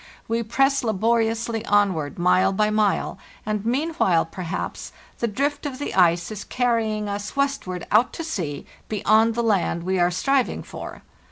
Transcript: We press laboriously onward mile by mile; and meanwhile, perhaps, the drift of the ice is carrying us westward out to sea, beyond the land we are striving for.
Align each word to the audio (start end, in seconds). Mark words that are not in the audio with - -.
We 0.27 0.41
press 0.41 0.83
laboriously 0.83 1.63
onward 1.67 2.17
mile 2.17 2.53
by 2.53 2.71
mile; 2.71 3.19
and 3.45 3.63
meanwhile, 3.63 4.25
perhaps, 4.25 4.91
the 5.19 5.27
drift 5.27 5.63
of 5.67 5.77
the 5.77 5.93
ice 5.93 6.31
is 6.31 6.43
carrying 6.43 7.07
us 7.07 7.35
westward 7.35 7.85
out 7.91 8.11
to 8.13 8.23
sea, 8.23 8.65
beyond 8.89 9.35
the 9.35 9.43
land 9.43 9.83
we 9.83 9.99
are 9.99 10.09
striving 10.09 10.63
for. 10.63 11.03